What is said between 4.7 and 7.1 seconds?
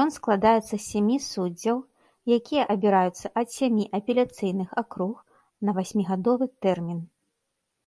акруг на васьмігадовы тэрмін.